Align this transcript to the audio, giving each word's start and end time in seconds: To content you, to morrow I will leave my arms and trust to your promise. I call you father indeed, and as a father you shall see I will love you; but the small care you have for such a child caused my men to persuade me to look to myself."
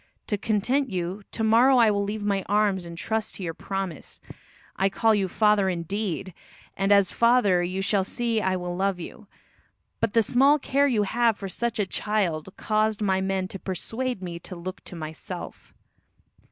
To 0.25 0.35
content 0.35 0.89
you, 0.89 1.21
to 1.29 1.43
morrow 1.43 1.77
I 1.77 1.91
will 1.91 2.03
leave 2.03 2.23
my 2.23 2.41
arms 2.49 2.85
and 2.87 2.97
trust 2.97 3.35
to 3.35 3.43
your 3.43 3.53
promise. 3.53 4.19
I 4.75 4.89
call 4.89 5.13
you 5.13 5.27
father 5.27 5.69
indeed, 5.69 6.33
and 6.75 6.91
as 6.91 7.11
a 7.11 7.13
father 7.13 7.61
you 7.61 7.83
shall 7.83 8.03
see 8.03 8.41
I 8.41 8.55
will 8.55 8.75
love 8.75 8.99
you; 8.99 9.27
but 9.99 10.13
the 10.13 10.23
small 10.23 10.57
care 10.57 10.87
you 10.87 11.03
have 11.03 11.37
for 11.37 11.47
such 11.49 11.77
a 11.77 11.85
child 11.85 12.49
caused 12.57 13.03
my 13.03 13.21
men 13.21 13.47
to 13.49 13.59
persuade 13.59 14.23
me 14.23 14.39
to 14.39 14.55
look 14.55 14.83
to 14.85 14.95
myself." 14.95 15.71